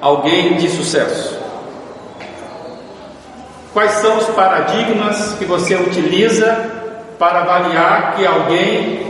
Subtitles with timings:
[0.00, 1.38] alguém de sucesso?
[3.72, 6.56] Quais são os paradigmas que você utiliza
[7.18, 9.06] para avaliar que alguém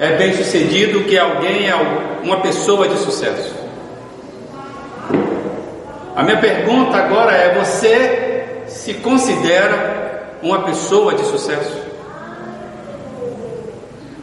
[0.00, 1.74] é bem sucedido, que alguém é
[2.22, 3.54] uma pessoa de sucesso?
[6.16, 11.76] A minha pergunta agora é: você se considera uma pessoa de sucesso?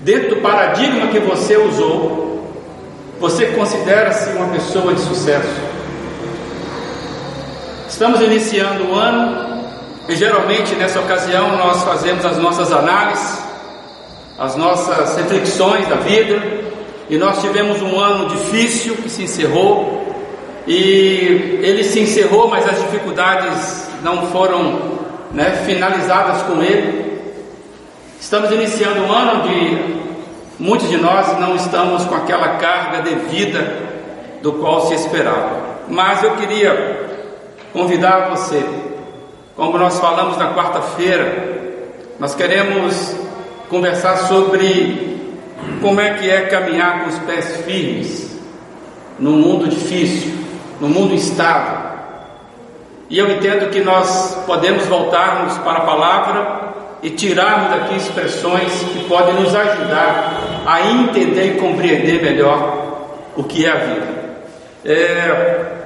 [0.01, 2.43] Dentro do paradigma que você usou,
[3.19, 5.74] você considera-se uma pessoa de sucesso?
[7.95, 9.63] Estamos iniciando o ano
[10.09, 13.41] e geralmente nessa ocasião nós fazemos as nossas análises,
[14.37, 16.43] as nossas reflexões da vida,
[17.09, 20.13] e nós tivemos um ano difícil que se encerrou,
[20.67, 24.99] e ele se encerrou, mas as dificuldades não foram
[25.31, 27.17] né, finalizadas com ele.
[28.19, 29.95] Estamos iniciando um ano onde
[30.59, 33.73] muitos de nós não estamos com aquela carga devida
[34.41, 35.85] do qual se esperava.
[35.87, 37.05] Mas eu queria
[37.75, 38.65] convidar você,
[39.53, 41.75] como nós falamos na quarta-feira,
[42.17, 43.13] nós queremos
[43.69, 45.27] conversar sobre
[45.81, 48.33] como é que é caminhar com os pés firmes
[49.19, 50.33] num mundo difícil,
[50.79, 51.85] num mundo instável.
[53.09, 59.03] E eu entendo que nós podemos voltarmos para a palavra e tirarmos daqui expressões que
[59.03, 64.15] podem nos ajudar a entender e compreender melhor o que é a vida.
[64.85, 65.84] É,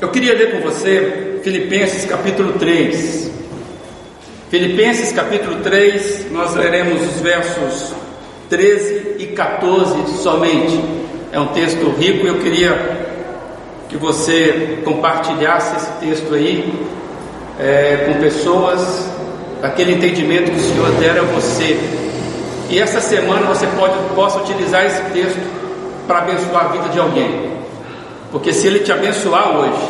[0.00, 3.30] eu queria ler com você Filipenses capítulo 3.
[4.48, 7.92] Filipenses capítulo 3, nós leremos os versos
[8.48, 10.80] 13 e 14 somente.
[11.32, 13.06] É um texto rico e eu queria
[13.88, 16.72] que você compartilhasse esse texto aí
[17.58, 19.10] é, com pessoas
[19.60, 21.76] daquele entendimento que o Senhor der a você.
[22.70, 25.40] E essa semana você pode, possa utilizar esse texto
[26.06, 27.47] para abençoar a vida de alguém.
[28.30, 29.88] Porque se ele te abençoar hoje,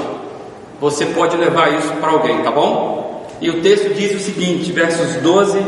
[0.81, 3.27] você pode levar isso para alguém, tá bom?
[3.41, 5.61] E o texto diz o seguinte, versos 12,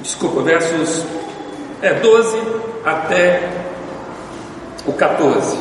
[0.00, 1.04] desculpa, versos
[1.82, 2.38] é 12
[2.84, 3.48] até
[4.86, 5.56] o 14.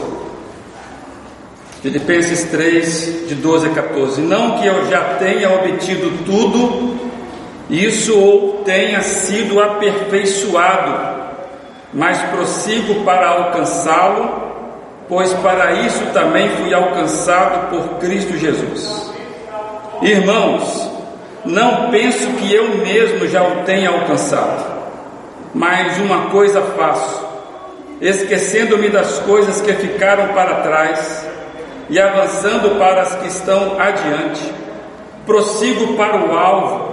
[1.82, 4.22] Filipenses 3, de 12 a 14.
[4.22, 7.00] Não que eu já tenha obtido tudo
[7.70, 11.22] isso ou tenha sido aperfeiçoado,
[11.94, 14.49] mas prossigo para alcançá-lo,
[15.10, 19.12] pois para isso também fui alcançado por Cristo Jesus.
[20.04, 20.88] Irmãos,
[21.44, 24.66] não penso que eu mesmo já o tenha alcançado,
[25.54, 27.26] mas uma coisa faço,
[28.00, 31.28] esquecendo-me das coisas que ficaram para trás
[31.90, 34.54] e avançando para as que estão adiante,
[35.26, 36.90] prossigo para o alvo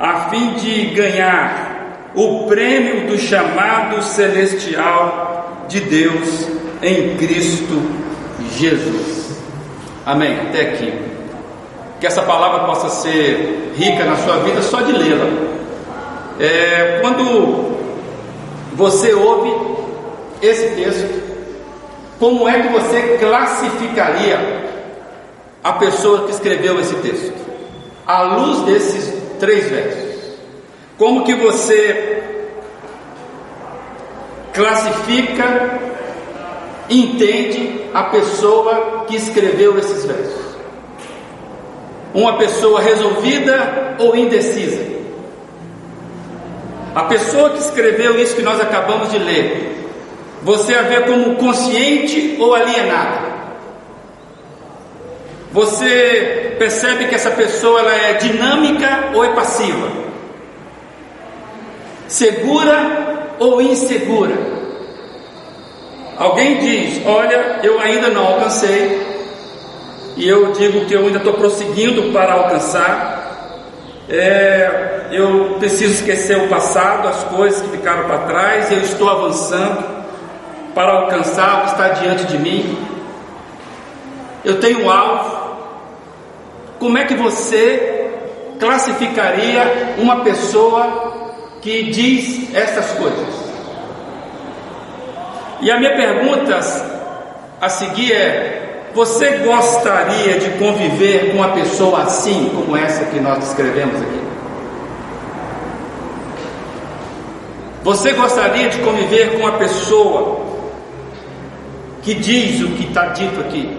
[0.00, 7.82] a fim de ganhar o prêmio do chamado celestial de Deus em Cristo
[8.56, 9.36] Jesus.
[10.04, 10.38] Amém.
[10.48, 10.92] Até aqui.
[12.00, 15.26] Que essa palavra possa ser rica na sua vida só de lê-la.
[16.40, 17.76] É, quando
[18.74, 19.52] você ouve
[20.42, 21.22] esse texto,
[22.18, 24.62] como é que você classificaria
[25.62, 27.32] a pessoa que escreveu esse texto?
[28.04, 30.12] À luz desses três versos.
[30.98, 32.22] Como que você
[34.52, 35.91] classifica,
[36.92, 40.52] entende a pessoa que escreveu esses versos?
[42.14, 44.92] Uma pessoa resolvida ou indecisa?
[46.94, 49.88] A pessoa que escreveu isso que nós acabamos de ler,
[50.42, 53.32] você a vê como consciente ou alienada?
[55.52, 59.88] Você percebe que essa pessoa ela é dinâmica ou é passiva?
[62.08, 64.51] Segura ou insegura?
[66.22, 69.26] Alguém diz: Olha, eu ainda não alcancei,
[70.16, 73.20] e eu digo que eu ainda estou prosseguindo para alcançar.
[74.08, 79.84] É, eu preciso esquecer o passado, as coisas que ficaram para trás, eu estou avançando
[80.72, 82.78] para alcançar o que está diante de mim.
[84.44, 85.56] Eu tenho um alvo,
[86.78, 88.10] como é que você
[88.60, 93.51] classificaria uma pessoa que diz essas coisas?
[95.62, 96.58] E a minha pergunta
[97.60, 103.38] a seguir é: você gostaria de conviver com uma pessoa assim, como essa que nós
[103.38, 104.20] descrevemos aqui?
[107.84, 110.40] Você gostaria de conviver com uma pessoa
[112.02, 113.76] que diz o que está dito aqui?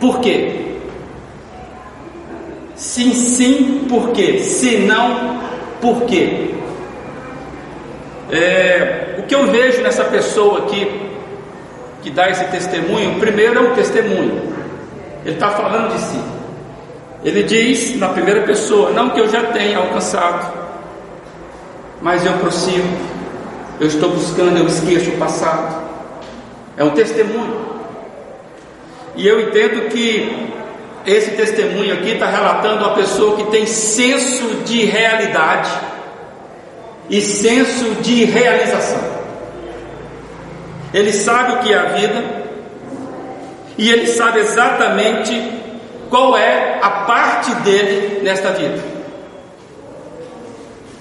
[0.00, 0.76] Por quê?
[2.76, 4.38] Sim, sim, por quê?
[4.38, 5.40] Se não,
[5.80, 6.54] por quê?
[8.30, 10.88] É, o que eu vejo nessa pessoa aqui,
[12.02, 14.54] que dá esse testemunho, primeiro é um testemunho.
[15.24, 16.20] Ele está falando de si.
[17.24, 20.56] Ele diz na primeira pessoa, não que eu já tenha alcançado,
[22.00, 22.86] mas eu prossigo,
[23.80, 25.82] eu estou buscando, eu esqueço o passado.
[26.76, 27.66] É um testemunho.
[29.16, 30.48] E eu entendo que
[31.04, 35.70] esse testemunho aqui está relatando uma pessoa que tem senso de realidade
[37.08, 39.00] e senso de realização.
[40.92, 42.24] Ele sabe o que é a vida
[43.76, 45.52] e ele sabe exatamente
[46.10, 48.82] qual é a parte dele nesta vida.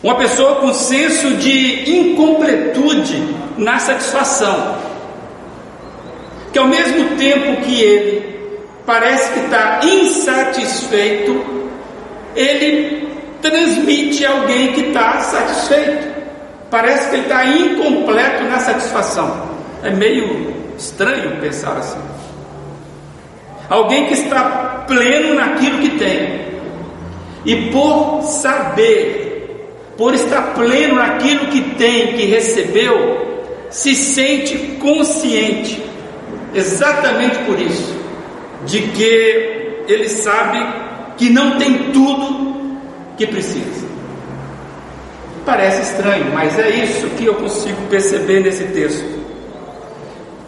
[0.04, 4.77] Uma pessoa com senso de incompletude na satisfação,
[6.54, 8.38] que ao mesmo tempo que ele
[8.86, 11.44] parece que está insatisfeito,
[12.36, 13.06] ele
[13.42, 16.16] transmite alguém que está satisfeito.
[16.69, 19.48] Parece que ele está incompleto na satisfação.
[19.84, 22.00] É meio estranho pensar assim.
[23.69, 26.48] Alguém que está pleno naquilo que tem.
[27.45, 33.28] E por saber, por estar pleno naquilo que tem, que recebeu,
[33.69, 35.81] se sente consciente,
[36.54, 37.95] exatamente por isso,
[38.66, 40.66] de que ele sabe
[41.18, 42.56] que não tem tudo
[43.18, 43.88] que precisa.
[45.46, 49.18] Parece estranho, mas é isso que eu consigo perceber nesse texto.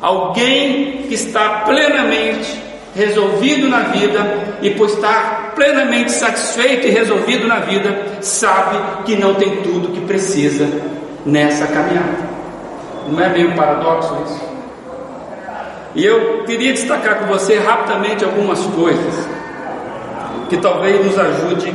[0.01, 2.61] Alguém que está plenamente
[2.95, 9.35] resolvido na vida e por estar plenamente satisfeito e resolvido na vida, sabe que não
[9.35, 10.67] tem tudo que precisa
[11.25, 12.29] nessa caminhada.
[13.09, 14.49] Não é meio paradoxo isso?
[15.95, 19.27] E eu queria destacar com você rapidamente algumas coisas
[20.49, 21.73] que talvez nos ajude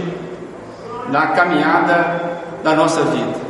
[1.11, 2.21] na caminhada
[2.63, 3.45] da nossa vida.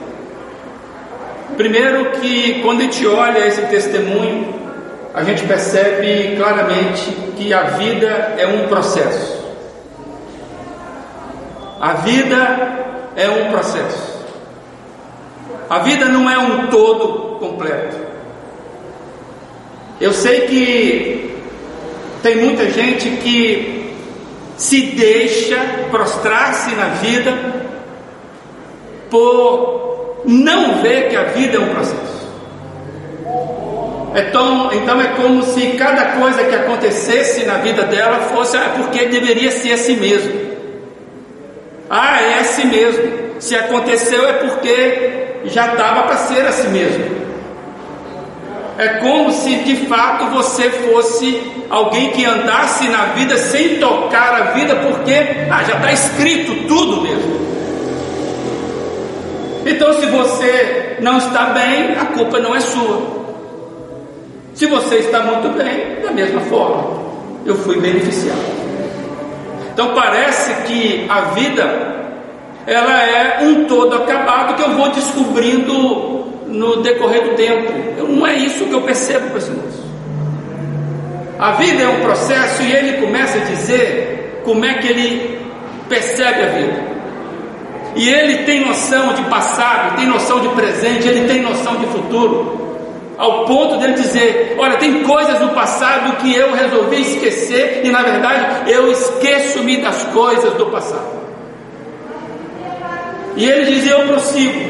[1.56, 4.54] Primeiro que quando a gente olha esse testemunho,
[5.14, 9.44] a gente percebe claramente que a vida é um processo.
[11.80, 14.14] A vida é um processo.
[15.70, 17.96] A vida não é um todo completo.
[20.00, 21.40] Eu sei que
[22.22, 23.83] tem muita gente que
[24.56, 25.56] se deixa
[25.90, 27.32] prostrar-se na vida
[29.10, 32.14] por não ver que a vida é um processo.
[34.16, 39.06] Então, então é como se cada coisa que acontecesse na vida dela fosse ah, porque
[39.06, 40.32] deveria ser assim mesmo.
[41.90, 43.40] Ah, é assim mesmo.
[43.40, 47.24] Se aconteceu é porque já estava para ser assim mesmo.
[48.78, 51.40] É como se de fato você fosse
[51.74, 55.14] alguém que andasse na vida sem tocar a vida, porque
[55.50, 57.44] ah, já está escrito tudo mesmo.
[59.66, 63.24] Então, se você não está bem, a culpa não é sua.
[64.54, 67.02] Se você está muito bem, da mesma forma,
[67.44, 68.64] eu fui beneficiado.
[69.72, 71.94] Então parece que a vida
[72.66, 77.72] ela é um todo acabado que eu vou descobrindo no decorrer do tempo.
[77.98, 79.93] Eu, não é isso que eu percebo moço.
[81.44, 85.38] A vida é um processo e ele começa a dizer como é que ele
[85.90, 86.94] percebe a vida.
[87.94, 92.78] E ele tem noção de passado, tem noção de presente, ele tem noção de futuro
[93.18, 98.02] ao ponto dele dizer: Olha, tem coisas no passado que eu resolvi esquecer, e na
[98.02, 101.12] verdade eu esqueço-me das coisas do passado.
[103.36, 104.60] E ele diz: Eu prossigo.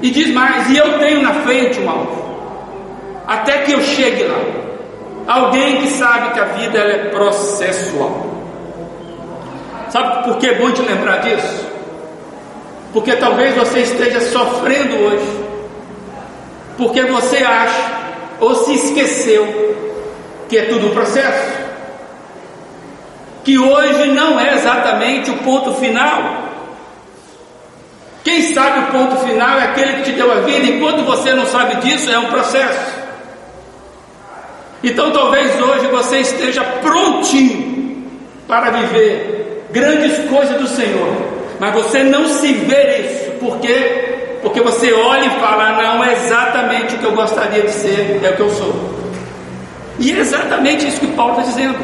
[0.00, 2.27] E diz mais: E eu tenho na frente um alvo,
[3.28, 4.40] até que eu chegue lá.
[5.26, 8.26] Alguém que sabe que a vida é processual.
[9.90, 11.68] Sabe por que é bom te lembrar disso?
[12.94, 15.44] Porque talvez você esteja sofrendo hoje,
[16.78, 17.92] porque você acha
[18.40, 19.76] ou se esqueceu
[20.48, 21.52] que é tudo um processo,
[23.44, 26.48] que hoje não é exatamente o ponto final.
[28.24, 31.46] Quem sabe o ponto final é aquele que te deu a vida, enquanto você não
[31.46, 32.97] sabe disso, é um processo.
[34.82, 38.06] Então talvez hoje você esteja prontinho
[38.46, 44.38] para viver grandes coisas do Senhor mas você não se vê isso, por quê?
[44.42, 48.30] Porque você olha e fala, não é exatamente o que eu gostaria de ser, é
[48.30, 48.72] o que eu sou.
[49.98, 51.78] E é exatamente isso que Paulo está dizendo.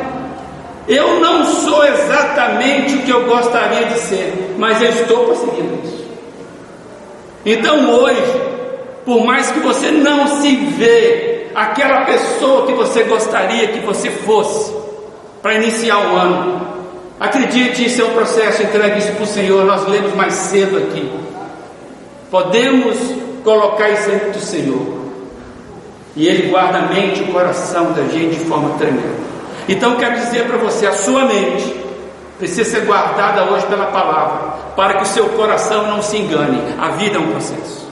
[0.86, 6.04] Eu não sou exatamente o que eu gostaria de ser, mas eu estou conseguindo isso.
[7.44, 8.40] Então hoje,
[9.04, 14.74] por mais que você não se vê aquela pessoa que você gostaria que você fosse
[15.42, 16.74] para iniciar o ano,
[17.18, 19.64] Acredite, isso é um processo, entregue isso para o Senhor.
[19.64, 21.10] Nós lemos mais cedo aqui.
[22.30, 22.98] Podemos
[23.44, 25.04] colocar isso diante do Senhor.
[26.16, 29.24] E Ele guarda a mente e o coração da gente de forma tremenda.
[29.68, 31.74] Então quero dizer para você, a sua mente
[32.38, 36.60] precisa ser guardada hoje pela palavra, para que o seu coração não se engane.
[36.78, 37.83] A vida é um processo.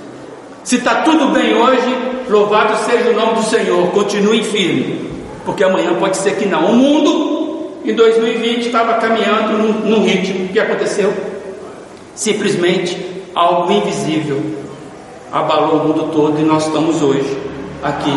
[0.64, 5.10] Se está tudo bem hoje, louvado seja o nome do Senhor, continue firme,
[5.44, 6.66] porque amanhã pode ser que não.
[6.66, 10.44] O mundo em 2020 estava caminhando num, num ritmo.
[10.44, 11.12] O que aconteceu?
[12.14, 12.96] Simplesmente
[13.34, 14.40] algo invisível
[15.32, 17.38] abalou o mundo todo e nós estamos hoje
[17.82, 18.12] aqui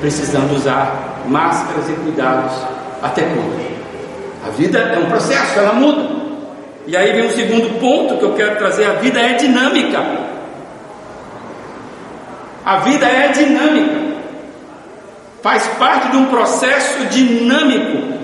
[0.00, 2.52] precisando usar máscaras e cuidados
[3.00, 3.68] até quando?
[4.46, 6.18] A vida é um processo, ela muda.
[6.86, 10.02] E aí vem um segundo ponto que eu quero trazer: a vida é dinâmica.
[12.68, 13.98] A vida é dinâmica.
[15.42, 18.18] Faz parte de um processo dinâmico.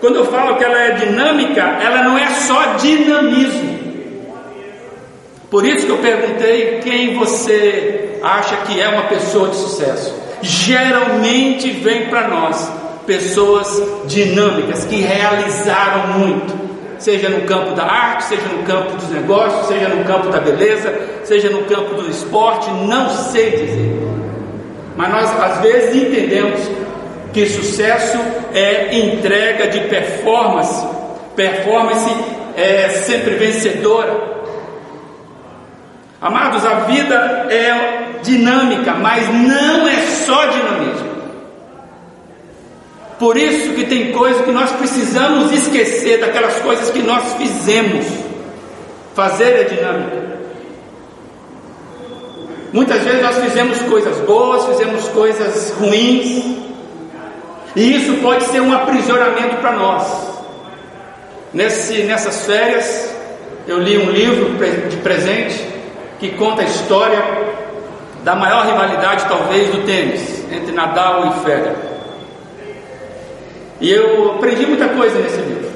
[0.00, 3.78] Quando eu falo que ela é dinâmica, ela não é só dinamismo.
[5.50, 10.14] Por isso que eu perguntei quem você acha que é uma pessoa de sucesso.
[10.40, 12.72] Geralmente vem para nós
[13.06, 16.67] pessoas dinâmicas que realizaram muito,
[16.98, 20.94] seja no campo da arte, seja no campo dos negócios, seja no campo da beleza,
[21.24, 23.98] seja no campo do esporte, não sei dizer.
[24.96, 26.60] Mas nós às vezes entendemos
[27.32, 28.18] que sucesso
[28.52, 30.86] é entrega de performance,
[31.36, 32.10] performance
[32.56, 34.38] é sempre vencedora.
[36.20, 37.14] Amados, a vida
[37.48, 41.07] é dinâmica, mas não é só dinamismo.
[43.18, 48.06] Por isso que tem coisas que nós precisamos esquecer daquelas coisas que nós fizemos.
[49.14, 50.38] Fazer é dinâmica.
[52.72, 56.58] Muitas vezes nós fizemos coisas boas, fizemos coisas ruins,
[57.74, 60.06] e isso pode ser um aprisionamento para nós.
[61.52, 63.14] Nesse, nessas férias,
[63.66, 64.50] eu li um livro
[64.88, 65.66] de presente
[66.20, 67.22] que conta a história
[68.22, 71.87] da maior rivalidade, talvez, do tênis entre Nadal e Federer.
[73.80, 75.68] E eu aprendi muita coisa nesse livro.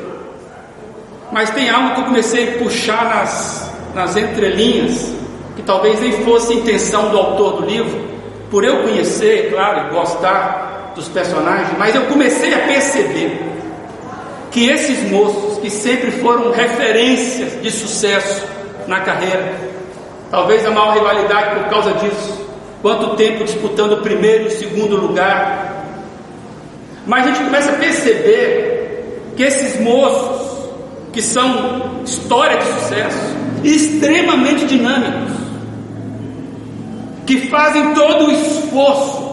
[1.30, 5.14] Mas tem algo que eu comecei a puxar nas, nas entrelinhas,
[5.56, 8.00] que talvez nem fosse intenção do autor do livro,
[8.50, 13.40] por eu conhecer, claro, e gostar dos personagens, mas eu comecei a perceber
[14.50, 18.46] que esses moços que sempre foram referências de sucesso
[18.86, 19.54] na carreira,
[20.30, 22.46] talvez a maior rivalidade por causa disso,
[22.82, 25.71] quanto tempo disputando o primeiro e o segundo lugar,
[27.06, 30.70] mas a gente começa a perceber que esses moços,
[31.12, 35.32] que são história de sucesso, extremamente dinâmicos,
[37.26, 39.32] que fazem todo o esforço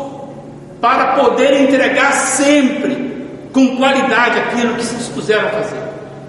[0.80, 3.10] para poder entregar sempre
[3.52, 5.80] com qualidade aquilo que se dispuseram a fazer.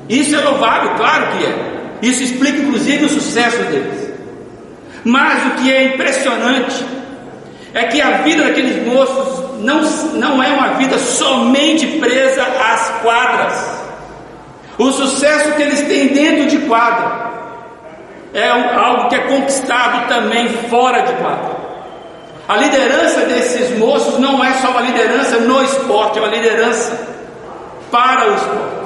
[0.09, 1.81] Isso é louvável, claro que é.
[2.03, 4.11] Isso explica inclusive o sucesso deles.
[5.05, 6.85] Mas o que é impressionante
[7.73, 9.83] é que a vida daqueles moços não,
[10.15, 13.81] não é uma vida somente presa às quadras.
[14.79, 17.31] O sucesso que eles têm dentro de quadra
[18.33, 21.61] é algo que é conquistado também fora de quadra.
[22.49, 26.99] A liderança desses moços não é só uma liderança no esporte, é uma liderança
[27.91, 28.81] para o esporte.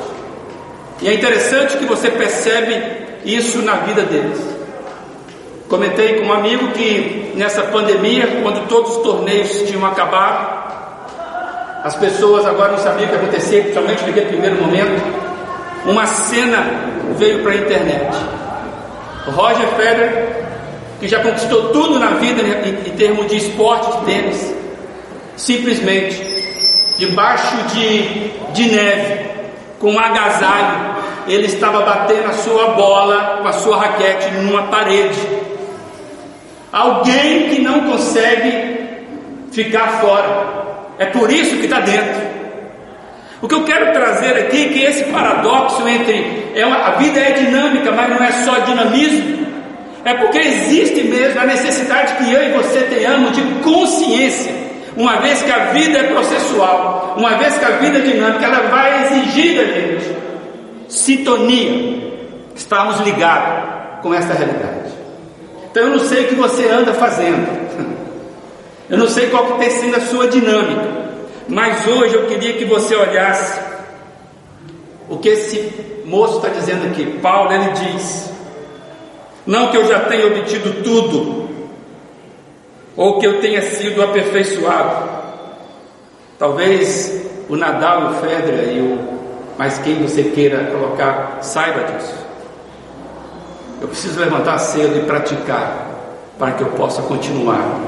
[1.03, 2.83] E é interessante que você percebe
[3.25, 4.39] isso na vida deles.
[5.69, 10.54] Comentei com um amigo que nessa pandemia, quando todos os torneios tinham acabado,
[11.85, 15.03] as pessoas agora não sabiam o que acontecia, principalmente naquele primeiro momento.
[15.85, 16.67] Uma cena
[17.19, 18.17] veio para a internet.
[19.27, 20.45] Roger Federer,
[20.99, 24.55] que já conquistou tudo na vida em, em termos de esporte de tênis,
[25.37, 26.23] simplesmente
[26.97, 29.27] debaixo de, de neve,
[29.79, 30.95] com um agasalho,
[31.29, 35.21] ele estava batendo a sua bola com a sua raquete numa parede.
[36.73, 38.87] Alguém que não consegue
[39.53, 40.64] ficar fora.
[40.99, 42.23] É por isso que está dentro.
[43.43, 47.21] O que eu quero trazer aqui é que esse paradoxo entre é uma, a vida
[47.21, 49.47] é dinâmica, mas não é só dinamismo,
[50.05, 54.55] é porque existe mesmo a necessidade que eu e você tenhamos de consciência,
[54.97, 58.69] uma vez que a vida é processual, uma vez que a vida é dinâmica, ela
[58.69, 60.17] vai exigir da gente
[60.89, 62.13] sintonia,
[62.55, 64.93] estarmos ligados com essa realidade.
[65.71, 67.64] Então eu não sei o que você anda fazendo.
[68.89, 70.89] Eu não sei qual que tem sido a sua dinâmica,
[71.49, 73.61] mas hoje eu queria que você olhasse
[75.09, 77.19] o que esse moço está dizendo aqui.
[77.21, 78.31] Paulo ele diz:
[79.47, 81.49] não que eu já tenha obtido tudo,
[82.97, 85.15] ou que eu tenha sido aperfeiçoado.
[86.39, 89.15] Talvez o Nadal, o Federer e o
[89.57, 92.15] mas quem você queira colocar, saiba disso.
[93.81, 95.87] Eu preciso levantar cedo e praticar
[96.39, 97.81] para que eu possa continuar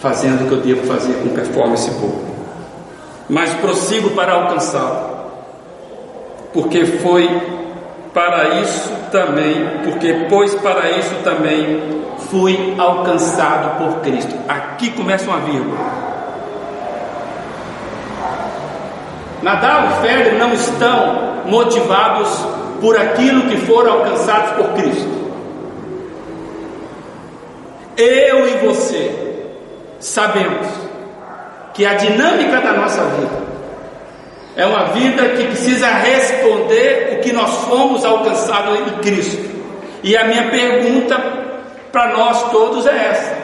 [0.00, 2.20] fazendo o que eu devo fazer com performance boa,
[3.28, 5.30] mas prossigo para alcançá-lo,
[6.52, 7.28] porque foi
[8.12, 14.34] para isso também, porque pois para isso também fui alcançado por Cristo.
[14.48, 15.78] Aqui começa uma vírgula.
[19.42, 22.28] Nadal e Ferrer não estão motivados
[22.80, 25.20] por aquilo que foram alcançados por Cristo.
[27.96, 29.19] Eu e você
[30.10, 30.66] sabemos
[31.72, 33.50] que a dinâmica da nossa vida
[34.56, 39.48] é uma vida que precisa responder o que nós fomos alcançados em Cristo.
[40.02, 41.16] E a minha pergunta
[41.92, 43.38] para nós todos é essa: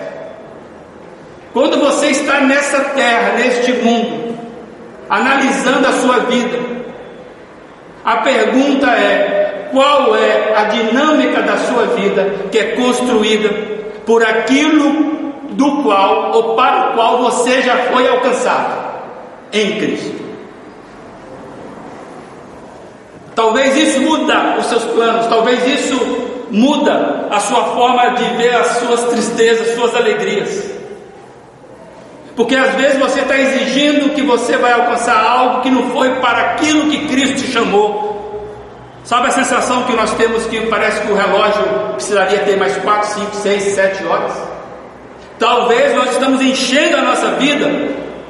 [1.52, 4.36] quando você está nessa terra, neste mundo,
[5.08, 6.58] analisando a sua vida,
[8.04, 13.50] a pergunta é: qual é a dinâmica da sua vida que é construída
[14.04, 15.25] por aquilo
[15.56, 18.74] do qual ou para o qual você já foi alcançado
[19.52, 20.26] em Cristo?
[23.34, 25.98] Talvez isso muda os seus planos, talvez isso
[26.50, 30.64] muda a sua forma de ver as suas tristezas, suas alegrias.
[32.34, 36.52] Porque às vezes você está exigindo que você vai alcançar algo que não foi para
[36.52, 38.06] aquilo que Cristo te chamou.
[39.04, 41.62] Sabe a sensação que nós temos que parece que o relógio
[41.94, 44.55] precisaria ter mais 4, 5, 6, 7 horas?
[45.38, 47.66] Talvez nós estamos enchendo a nossa vida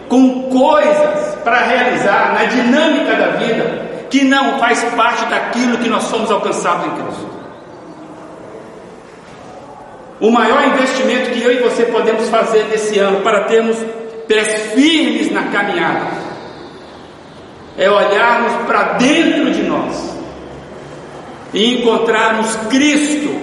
[0.08, 6.04] com coisas para realizar na dinâmica da vida que não faz parte daquilo que nós
[6.04, 7.36] somos alcançados em Cristo.
[10.20, 13.76] O maior investimento que eu e você podemos fazer nesse ano para termos
[14.26, 16.06] pés firmes na caminhada
[17.76, 20.16] é olharmos para dentro de nós
[21.52, 23.34] e encontrarmos Cristo,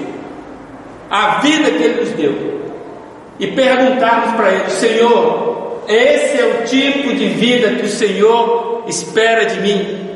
[1.09, 2.62] a vida que Ele nos deu,
[3.43, 9.45] e perguntarmos para Ele: Senhor, esse é o tipo de vida que o Senhor espera
[9.45, 10.09] de mim?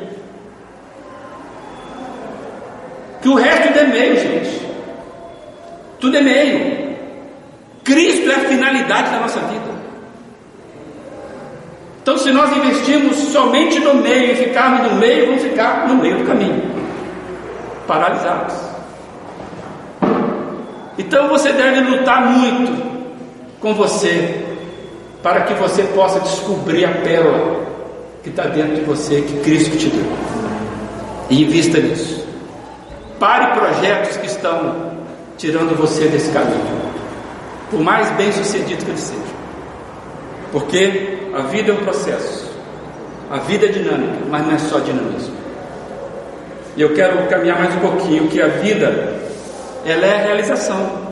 [3.20, 4.66] Que o resto é meio, gente.
[6.00, 6.96] Tudo é meio.
[7.84, 9.78] Cristo é a finalidade da nossa vida.
[12.00, 16.18] Então, se nós investirmos somente no meio e ficarmos no meio, vamos ficar no meio
[16.18, 16.62] do caminho,
[17.86, 18.54] paralisados.
[20.96, 22.97] Então, você deve lutar muito
[23.60, 24.44] com você,
[25.22, 27.66] para que você possa descobrir a pérola
[28.22, 30.06] que está dentro de você, que Cristo te deu.
[31.30, 32.26] E invista nisso.
[33.18, 34.92] Pare projetos que estão
[35.36, 36.82] tirando você desse caminho,
[37.70, 39.38] por mais bem sucedido que ele seja.
[40.52, 42.50] Porque a vida é um processo,
[43.30, 45.36] a vida é dinâmica, mas não é só dinamismo.
[46.76, 49.20] E eu quero caminhar mais um pouquinho, que a vida,
[49.84, 51.07] ela é realização.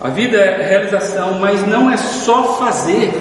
[0.00, 3.12] A vida é realização, mas não é só fazer.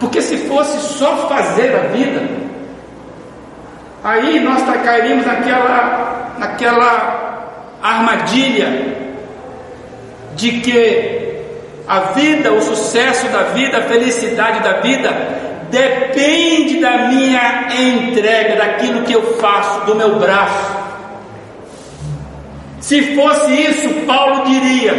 [0.00, 2.44] Porque se fosse só fazer a vida,
[4.04, 8.68] Aí nós cairíamos naquela, naquela armadilha
[10.36, 11.40] de que
[11.88, 15.10] a vida, o sucesso da vida, a felicidade da vida
[15.70, 20.73] depende da minha entrega, daquilo que eu faço, do meu braço.
[22.84, 24.92] Se fosse isso, Paulo diria: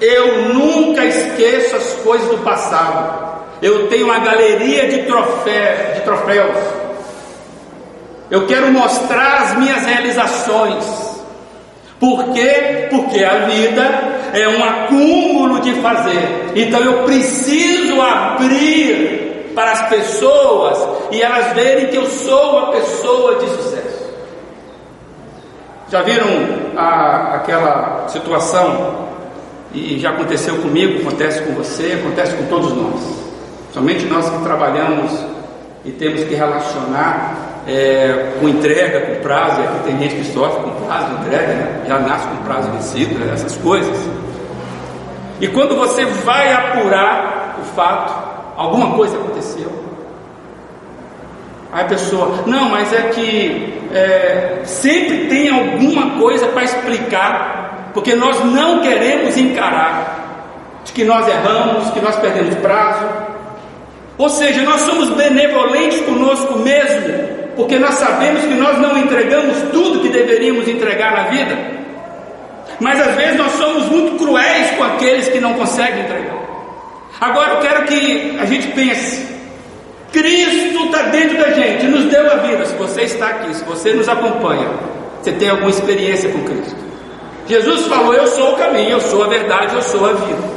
[0.00, 3.34] Eu nunca esqueço as coisas do passado.
[3.60, 6.84] Eu tenho uma galeria de, trofé, de troféus
[8.30, 10.84] eu quero mostrar as minhas realizações.
[12.00, 12.88] Por quê?
[12.90, 13.82] Porque a vida
[14.32, 16.52] é um acúmulo de fazer.
[16.56, 20.78] Então eu preciso abrir para as pessoas
[21.12, 24.04] e elas verem que eu sou uma pessoa de sucesso.
[25.90, 29.04] Já viram a, aquela situação?
[29.72, 33.00] E já aconteceu comigo, acontece com você, acontece com todos nós.
[33.72, 35.10] Somente nós que trabalhamos
[35.84, 37.34] e temos que relacionar
[37.66, 41.84] é, com entrega, com prazo, e aqui tem gente que sofre com prazo entrega, né?
[41.88, 43.32] já nasce com prazo vencido, né?
[43.32, 43.96] essas coisas.
[45.40, 48.14] E quando você vai apurar o fato,
[48.56, 49.72] alguma coisa aconteceu.
[51.74, 58.14] Aí a pessoa, não, mas é que é, sempre tem alguma coisa para explicar, porque
[58.14, 63.04] nós não queremos encarar de que nós erramos, que nós perdemos prazo.
[64.16, 67.12] Ou seja, nós somos benevolentes conosco mesmo,
[67.56, 71.58] porque nós sabemos que nós não entregamos tudo que deveríamos entregar na vida,
[72.78, 76.38] mas às vezes nós somos muito cruéis com aqueles que não conseguem entregar.
[77.20, 79.33] Agora eu quero que a gente pense:
[80.14, 82.64] Cristo está dentro da gente, nos deu a vida.
[82.64, 84.70] Se você está aqui, se você nos acompanha,
[85.20, 86.76] você tem alguma experiência com Cristo.
[87.48, 90.54] Jesus falou: Eu sou o caminho, eu sou a verdade, eu sou a vida.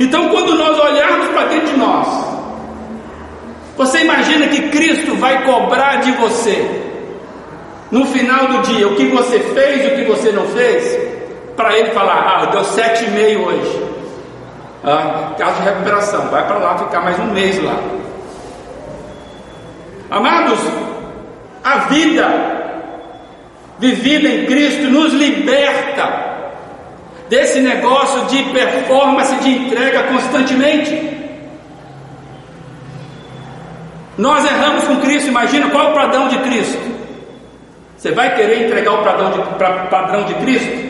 [0.00, 2.08] Então, quando nós olharmos para dentro de nós,
[3.76, 6.68] você imagina que Cristo vai cobrar de você,
[7.92, 10.98] no final do dia, o que você fez e o que você não fez,
[11.56, 13.85] para ele falar: Ah, deu sete e meio hoje.
[14.88, 17.74] Ah, caso de recuperação, vai para lá ficar mais um mês lá.
[20.08, 20.60] Amados,
[21.64, 22.28] a vida
[23.80, 26.36] vivida em Cristo nos liberta
[27.28, 31.16] desse negócio de performance, de entrega constantemente.
[34.16, 36.78] Nós erramos com Cristo, imagina qual é o padrão de Cristo.
[37.96, 40.85] Você vai querer entregar o padrão de, pra, padrão de Cristo?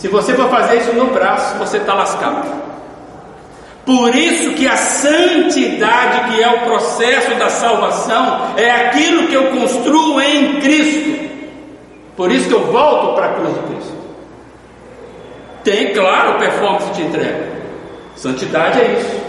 [0.00, 2.48] Se você for fazer isso no braço, você está lascado.
[3.84, 9.48] Por isso que a santidade, que é o processo da salvação, é aquilo que eu
[9.48, 11.28] construo em Cristo.
[12.16, 13.92] Por isso que eu volto para a cruz de Cristo.
[15.64, 17.48] Tem, claro, performance de entrega.
[18.16, 19.20] Santidade é isso.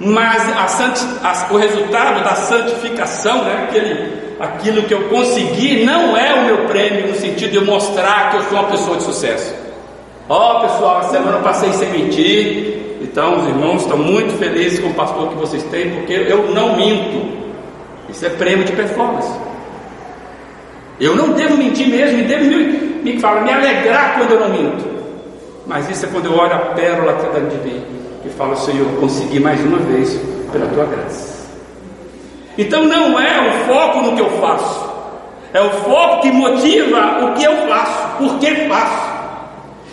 [0.00, 6.16] Mas a santi, a, o resultado da santificação, né, aquele, aquilo que eu consegui, não
[6.16, 9.02] é o meu prêmio no sentido de eu mostrar que eu sou uma pessoa de
[9.02, 9.65] sucesso.
[10.28, 12.76] Ó oh, pessoal, a semana passei sem mentir,
[13.16, 16.76] então, os irmãos estão muito felizes com o pastor que vocês têm, porque eu não
[16.76, 17.46] minto.
[18.08, 19.30] Isso é prêmio de performance.
[21.00, 22.56] Eu não devo mentir mesmo, e devo me,
[23.02, 24.84] me, fala, me alegrar quando eu não minto.
[25.66, 27.82] Mas isso é quando eu olho a pérola que está de mim
[28.24, 30.20] e falo, Senhor, consegui mais uma vez
[30.52, 31.46] pela tua graça.
[32.58, 34.90] Então não é o foco no que eu faço,
[35.52, 39.15] é o foco que motiva o que eu faço, por que faço.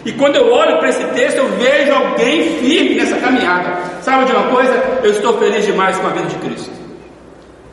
[0.05, 3.73] E quando eu olho para esse texto, eu vejo alguém firme nessa caminhada.
[4.01, 4.73] Sabe de uma coisa?
[5.01, 6.71] Eu estou feliz demais com a vida de Cristo.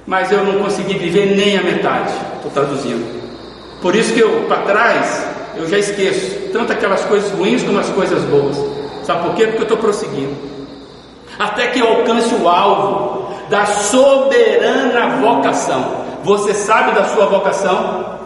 [0.06, 2.12] Mas eu não consegui viver nem a metade.
[2.36, 3.20] Estou traduzindo.
[3.82, 6.50] Por isso que eu, para trás, eu já esqueço.
[6.52, 8.56] Tanto aquelas coisas ruins como as coisas boas.
[9.04, 9.46] Sabe por quê?
[9.46, 10.36] Porque eu estou prosseguindo.
[11.38, 16.00] Até que eu alcance o alvo da soberana vocação.
[16.22, 18.20] Você sabe da sua vocação?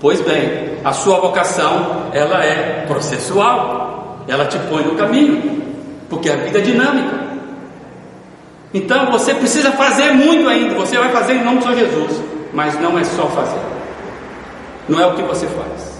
[0.00, 4.24] Pois bem, a sua vocação, ela é processual.
[4.26, 5.62] Ela te põe no caminho,
[6.08, 7.28] porque a vida é dinâmica.
[8.72, 10.74] Então você precisa fazer muito ainda.
[10.74, 12.22] Você vai fazer em nome de Jesus,
[12.52, 13.60] mas não é só fazer.
[14.88, 15.98] Não é o que você faz.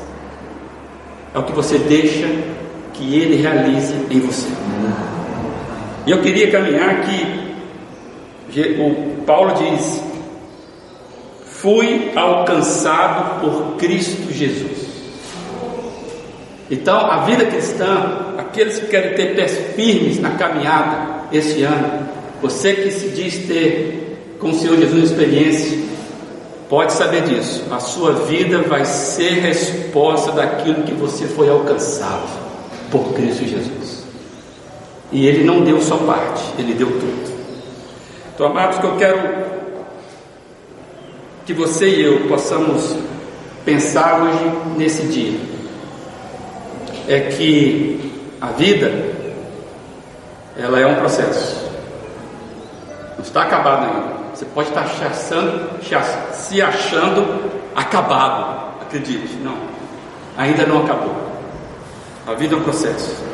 [1.35, 2.27] É o que você deixa
[2.95, 4.49] que ele realize em você.
[6.07, 10.03] E eu queria caminhar que o Paulo diz:
[11.61, 14.89] fui alcançado por Cristo Jesus.
[16.71, 22.09] Então, a vida cristã, aqueles que querem ter pés firmes na caminhada este ano,
[22.43, 25.79] você que se diz ter com o Senhor Jesus experiência,
[26.69, 27.65] pode saber disso.
[27.71, 32.29] A sua vida vai ser resposta daquilo que você foi alcançado
[32.91, 34.05] por Cristo Jesus.
[35.11, 37.39] E Ele não deu só parte, Ele deu tudo.
[38.35, 39.58] Então, amados, que eu quero
[41.49, 42.95] que você e eu possamos
[43.65, 45.41] pensar hoje nesse dia
[47.09, 48.93] é que a vida
[50.59, 51.71] ela é um processo.
[53.17, 54.15] Não está acabado ainda.
[54.35, 54.87] Você pode estar
[56.35, 58.83] se achando acabado.
[58.83, 59.57] Acredite, não.
[60.37, 61.17] Ainda não acabou.
[62.27, 63.25] A vida é um processo.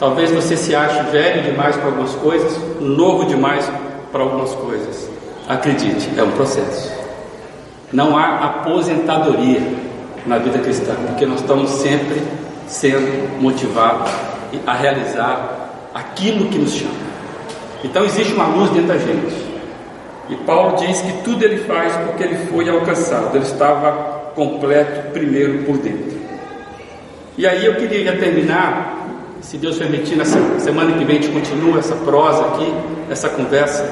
[0.00, 3.70] Talvez você se ache velho demais para algumas coisas, novo demais
[4.10, 5.08] para algumas coisas.
[5.48, 6.95] Acredite, é um processo.
[7.92, 9.60] Não há aposentadoria
[10.26, 12.20] na vida cristã, porque nós estamos sempre
[12.66, 14.10] sendo motivados
[14.66, 17.06] a realizar aquilo que nos chama.
[17.84, 19.46] Então existe uma luz dentro da gente.
[20.28, 23.92] E Paulo diz que tudo ele faz porque ele foi alcançado, ele estava
[24.34, 26.16] completo primeiro por dentro.
[27.38, 29.06] E aí eu queria terminar,
[29.40, 32.74] se Deus permitir, nessa semana que vem a gente continua essa prosa aqui,
[33.10, 33.88] essa conversa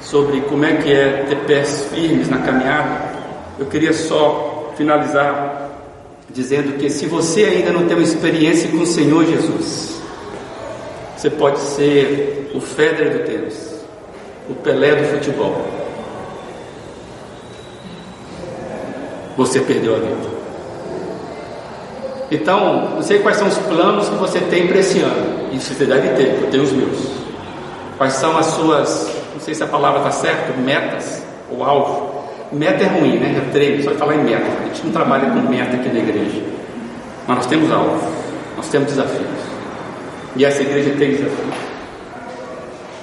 [0.00, 3.09] sobre como é que é ter pés firmes na caminhada.
[3.60, 5.68] Eu queria só finalizar
[6.30, 10.00] dizendo que se você ainda não tem uma experiência com o Senhor Jesus,
[11.14, 13.84] você pode ser o Federer do tênis,
[14.48, 15.62] o Pelé do futebol.
[19.36, 20.40] Você perdeu a vida.
[22.30, 25.52] Então, não sei quais são os planos que você tem para esse ano.
[25.52, 26.98] Isso você deve ter, eu tenho os meus.
[27.98, 32.09] Quais são as suas, não sei se a palavra está certa, metas ou alvo.
[32.52, 33.36] Meta é ruim, né?
[33.36, 34.46] É treino, só falar em meta.
[34.62, 36.42] A gente não trabalha com meta aqui na igreja.
[37.26, 38.02] Mas nós temos alvo,
[38.56, 39.28] nós temos desafios.
[40.34, 41.54] E essa igreja tem desafios.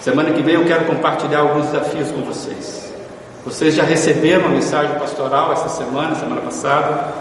[0.01, 2.93] Semana que vem eu quero compartilhar alguns desafios com vocês.
[3.45, 7.13] Vocês já receberam a mensagem pastoral essa semana, semana passada.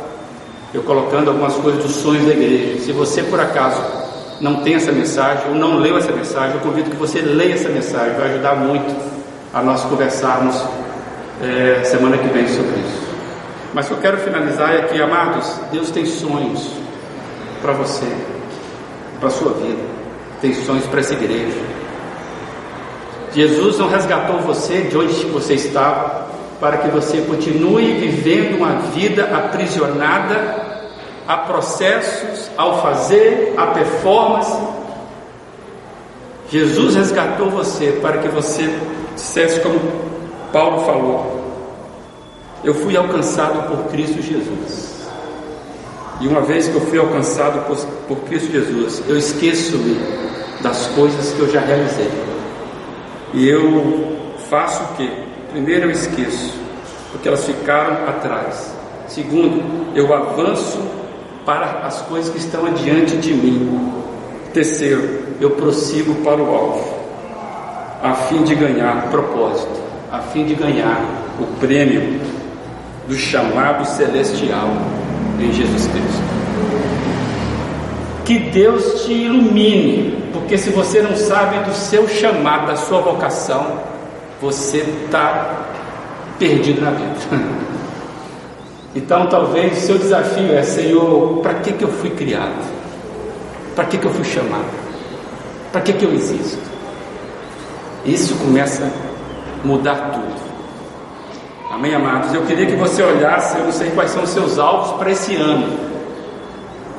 [0.75, 2.81] eu colocando algumas coisas dos sonhos da igreja.
[2.83, 3.81] Se você por acaso
[4.41, 7.69] não tem essa mensagem ou não leu essa mensagem, eu convido que você leia essa
[7.69, 8.95] mensagem, vai ajudar muito
[9.55, 10.61] a nós conversarmos
[11.43, 13.07] é, semana que vem sobre isso.
[13.75, 16.71] Mas eu quero finalizar é que, amados, Deus tem sonhos
[17.61, 18.07] para você,
[19.21, 19.83] para a sua vida,
[20.41, 21.61] tem sonhos para essa igreja.
[23.35, 26.27] Jesus não resgatou você de onde você estava
[26.59, 30.65] para que você continue vivendo uma vida aprisionada
[31.29, 34.57] a processos, ao fazer, a performance.
[36.51, 38.73] Jesus resgatou você para que você
[39.15, 40.06] dissesse como
[40.57, 41.43] Paulo falou:
[42.65, 45.07] Eu fui alcançado por Cristo Jesus.
[46.19, 47.77] E uma vez que eu fui alcançado por,
[48.09, 50.01] por Cristo Jesus, eu esqueço-me
[50.63, 52.11] das coisas que eu já realizei.
[53.35, 54.17] E eu
[54.49, 55.11] faço o que?
[55.51, 56.55] Primeiro, eu esqueço,
[57.13, 58.75] porque elas ficaram atrás.
[59.09, 60.81] Segundo, eu avanço
[61.45, 63.93] para as coisas que estão adiante de mim.
[64.55, 66.95] Terceiro, eu prossigo para o alvo,
[68.03, 69.86] a fim de ganhar propósito,
[70.17, 71.05] a fim de ganhar
[71.39, 72.21] o prêmio
[73.07, 74.69] do chamado celestial
[75.39, 76.37] em Jesus Cristo.
[78.25, 83.81] Que Deus te ilumine, porque se você não sabe do seu chamado, da sua vocação,
[84.41, 85.67] você está
[86.39, 87.17] perdido na vida.
[88.95, 92.65] Então, talvez o seu desafio é: Senhor, para que, que eu fui criado?
[93.75, 94.65] Para que, que eu fui chamado?
[95.71, 96.59] Para que, que eu existo?
[98.07, 98.91] Isso começa
[99.67, 100.47] mudar tudo.
[101.71, 102.33] Amém, amados?
[102.33, 105.35] Eu queria que você olhasse, eu não sei quais são os seus alvos para esse
[105.35, 105.79] ano.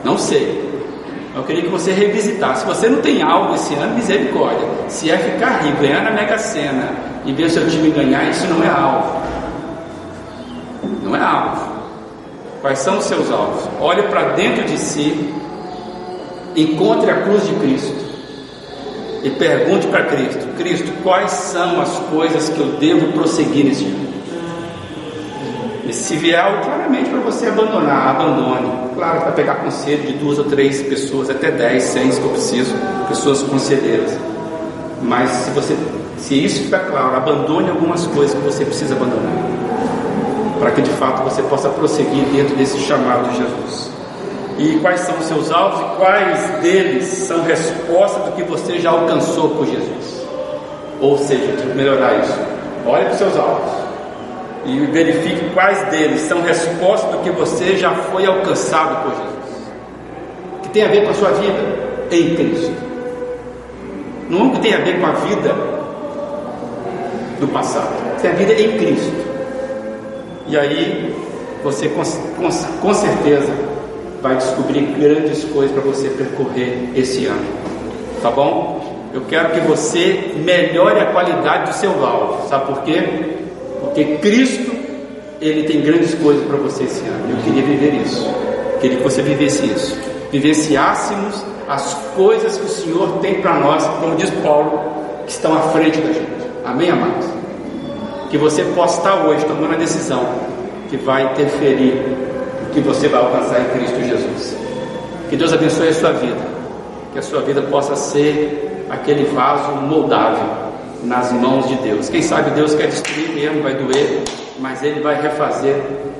[0.03, 0.67] Não sei.
[1.35, 2.61] Eu queria que você revisitasse.
[2.61, 4.67] Se você não tem algo esse ano, misericórdia.
[4.87, 6.89] Se é ficar rico, ganhar na Mega Sena
[7.25, 9.21] e ver seu time ganhar, isso não é alvo.
[11.03, 11.77] Não é alvo.
[12.61, 13.69] Quais são os seus alvos?
[13.79, 15.33] Olhe para dentro de si,
[16.55, 18.06] encontre a cruz de Cristo
[19.27, 24.07] e pergunte para Cristo: Cristo, quais são as coisas que eu devo prosseguir nesse ano?
[25.87, 28.87] E se vier algo claramente para você abandonar, abandone.
[28.95, 32.73] Claro, para pegar conselho de duas ou três pessoas, até dez, cem, se for preciso,
[33.07, 34.17] pessoas conselheiras.
[35.01, 35.77] Mas se você,
[36.17, 39.57] se isso ficar claro, abandone algumas coisas que você precisa abandonar
[40.59, 43.96] para que de fato você possa prosseguir dentro desse chamado de Jesus.
[44.57, 48.89] E quais são os seus alvos e quais deles são resposta do que você já
[48.89, 50.25] alcançou por Jesus?
[50.99, 52.39] Ou seja, de melhorar isso,
[52.85, 53.71] olhe para os seus alvos
[54.65, 59.71] e verifique quais deles são resposta do que você já foi alcançado por Jesus.
[60.63, 61.59] Que tem a ver com a sua vida
[62.11, 62.73] em Cristo.
[64.27, 65.55] Não que tem a ver com a vida
[67.39, 69.27] do passado, tem a vida em Cristo.
[70.47, 71.15] E aí
[71.63, 72.49] você com, com,
[72.81, 73.76] com certeza
[74.21, 77.45] vai descobrir grandes coisas para você percorrer esse ano.
[78.21, 79.09] Tá bom?
[79.13, 82.47] Eu quero que você melhore a qualidade do seu alvo.
[82.47, 83.03] Sabe por quê?
[83.81, 84.71] Porque Cristo,
[85.41, 87.31] Ele tem grandes coisas para você esse ano.
[87.31, 88.27] Eu queria viver isso.
[88.81, 89.97] Queria que você vivesse isso.
[90.31, 94.81] Vivenciássemos as coisas que o Senhor tem para nós, como diz Paulo,
[95.25, 96.47] que estão à frente da gente.
[96.65, 97.37] Amém, amados?
[98.29, 100.25] que você possa estar hoje tomando a decisão
[100.89, 102.03] que vai interferir
[102.73, 104.57] que você vai alcançar em Cristo Jesus.
[105.29, 106.41] Que Deus abençoe a sua vida,
[107.11, 110.67] que a sua vida possa ser aquele vaso moldável
[111.03, 112.09] nas mãos de Deus.
[112.09, 114.23] Quem sabe Deus quer destruir mesmo, vai doer,
[114.59, 115.75] mas Ele vai refazer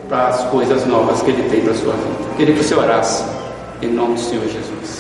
[0.10, 2.36] para as coisas novas que Ele tem para a sua vida.
[2.38, 3.23] Queria que você orasse
[3.81, 4.97] em nome do Senhor Jesus.